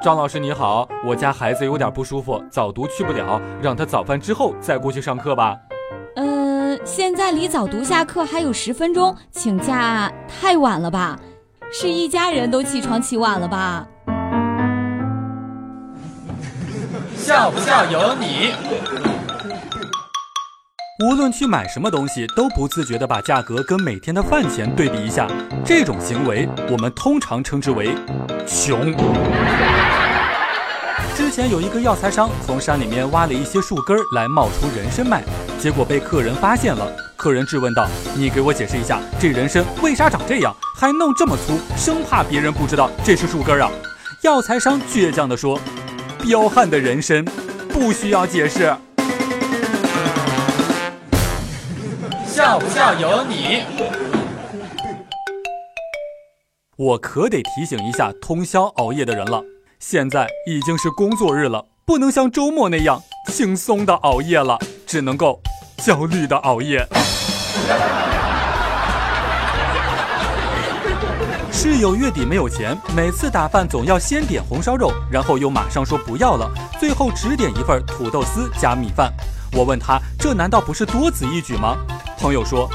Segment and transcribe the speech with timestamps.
[0.00, 5.58] 张老师你好，我家孩子有点不舒服，早读去不了，让他早饭之后再过去上课吧。
[6.14, 11.18] 嗯，现在离早读下课还有十分钟，请假太晚了吧？
[11.72, 13.88] 是一家人都起床起晚了吧？
[17.16, 18.52] 笑不笑由你。
[21.00, 25.28] 无论去买什么东西，都不自觉地把价格跟每天的饭钱对比一下，
[25.64, 27.94] 这种行为我们通常称之为
[28.44, 28.92] 穷。
[31.14, 35.22] 之前有一个药材商从山里面挖了一些树根来冒出人参卖，
[35.56, 36.90] 结果被客人发现了。
[37.16, 43.70] 客人质问道：“你给我解释一下，这人参为啥长这样，还弄这么粗，生怕别人不知道这是树根啊？”
[44.24, 45.60] 药材商倔强地说
[46.20, 47.24] ：“彪悍的人参，
[47.68, 48.74] 不需要解释。”
[52.48, 53.62] 笑不笑由你。
[56.76, 59.42] 我可得提醒一下通宵熬夜的人了，
[59.78, 65.38] 现在已经是工作日了，不能像周末那样轻松的熬夜了，只能够
[65.84, 66.88] 焦虑的熬夜。
[71.52, 79.12] 室友月底没有钱，每次打饭总要先点红烧肉，然后又马上说不要了，最后只点一份土豆丝加米饭。
[79.52, 81.76] 我问他，这难道不是多此一举吗？
[82.18, 82.68] 朋友说，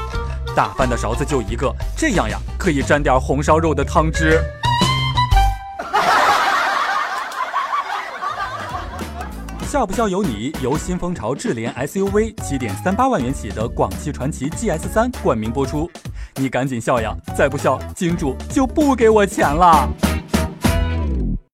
[0.56, 4.40] 打饭的勺子就一个，这样呀，可以沾点红烧肉的汤汁。
[9.68, 15.90] 笑不笑由你，由新风潮智联 SUV 七点三八万元起的广汽传祺 GS 三冠名播出。
[16.36, 19.88] 你赶紧笑呀，再不笑，金主就不给我钱了。